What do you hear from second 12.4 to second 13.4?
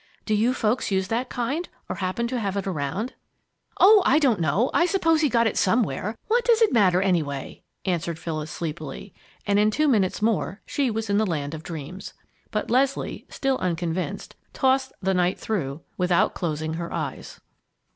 But Leslie,